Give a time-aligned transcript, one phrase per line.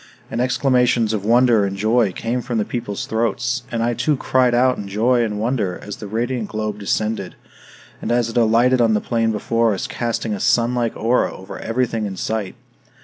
[0.31, 4.55] And exclamations of wonder and joy came from the people's throats; and I too cried
[4.55, 7.35] out in joy and wonder as the radiant globe descended,
[8.01, 12.07] and as it alighted on the plain before us, casting a sunlike aura over everything
[12.07, 12.55] in sight.